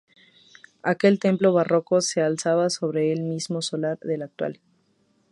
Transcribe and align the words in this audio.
Aquel 0.81 1.19
templo 1.19 1.53
barroco 1.53 2.01
se 2.01 2.23
alzaba 2.23 2.71
sobre 2.71 3.11
el 3.13 3.21
mismo 3.21 3.61
solar 3.61 3.99
del 3.99 4.23
actual. 4.23 4.59